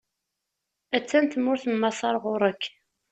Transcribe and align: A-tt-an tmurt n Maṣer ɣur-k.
A-tt-an 0.95 1.25
tmurt 1.27 1.63
n 1.67 1.73
Maṣer 1.81 2.15
ɣur-k. 2.23 2.63